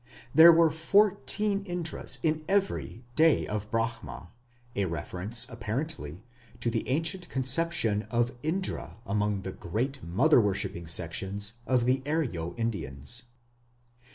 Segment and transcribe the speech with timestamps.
[0.33, 4.31] There were fourteen Indras in every "day of Brahma",
[4.75, 6.23] a reference apparently
[6.59, 12.55] to the ancient conception of Indra among the Great Mother worshipping sections of the Aryo
[12.57, 13.25] Indians.